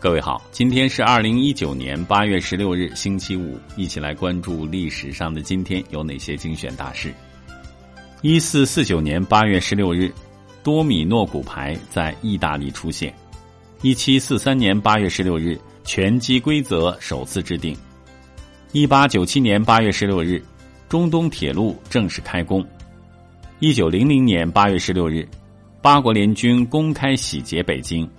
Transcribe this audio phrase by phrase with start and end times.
[0.00, 7.12] 各位好，今天是二零一九年八月十六日，星期五，一起来关注历史上的今天有哪些精选大事。
[8.22, 10.10] 一四四九年八月十六日，
[10.62, 13.14] 多米诺骨牌在意大利出现。
[13.82, 17.76] 一七四三年八月十六日，拳击规则首次制定。
[18.72, 20.42] 一八九七年八月十六日，
[20.88, 22.66] 中东铁路正式开工。
[23.58, 25.28] 一九零零年八月十六日，
[25.82, 28.10] 八国联军公开洗劫北京。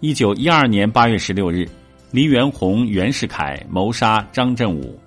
[0.00, 1.66] 一九一二年八月十六日，
[2.10, 4.98] 黎元洪、袁世凯谋杀张振武。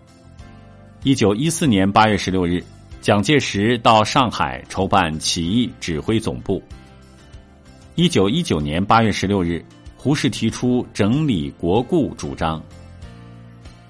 [1.04, 2.64] 一九一四年八月十六日，
[3.00, 6.60] 蒋介石到上海筹办起义指挥总部。
[7.94, 9.64] 一九一九年八月十六日，
[9.96, 12.60] 胡适提出整理国故主张。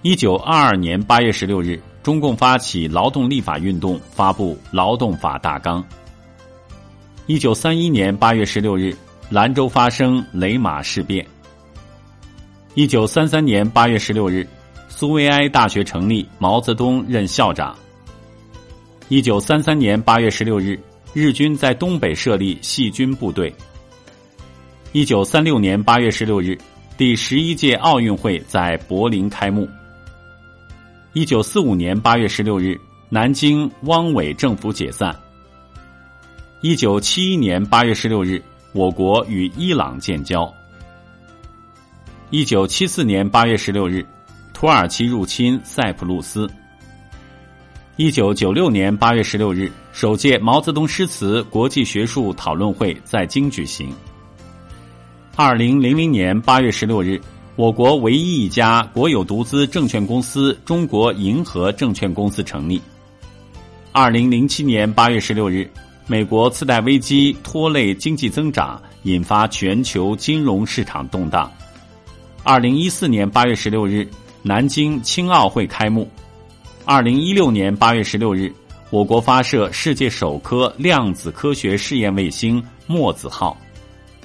[0.02, 5.82] 一九二二年八月十六日，中共发起劳动立法运动，发布劳动法大纲。
[7.26, 8.94] 一九三一年八月十六日。
[9.30, 11.24] 兰州发生雷马事变。
[12.74, 14.48] 一九三三年八月十六日，
[14.88, 17.78] 苏维埃大学成立，毛泽东任校长。
[19.08, 20.80] 一九三三年八月十六日，
[21.14, 23.54] 日军在东北设立细菌部队。
[24.94, 26.58] 一九三六年八月十六日，
[26.98, 29.70] 第十一届奥运会在柏林开幕。
[31.14, 32.76] 一九四五年八月十六日，
[33.10, 35.16] 南京汪伪政府解散。
[36.64, 38.42] 一九七一年八月十六日。
[38.72, 40.52] 我国与伊朗建交。
[42.30, 44.06] 一九七四年八月十六日，
[44.54, 46.48] 土耳其入侵塞浦路斯。
[47.96, 53.92] 一九九六年八月十六日，首届毛泽东诗词国际学术讨论会在京举行。
[55.36, 57.20] 二零零零年八月十六日，
[57.56, 62.80] 我国唯一一家国有独资证券公司——中国银河证券公司成立。
[63.92, 65.68] 二零零七年八月十六日。
[66.10, 71.52] 美国次贷危机拖累经济增长，引发全球金融市场动荡。
[72.44, 74.10] 二零一四年八月十六日，
[74.42, 76.10] 南京青奥会开幕。
[76.84, 78.52] 二零一六年八月十六日，
[78.90, 83.56] 我国发射世界首颗量子科学试验卫星“墨子号”。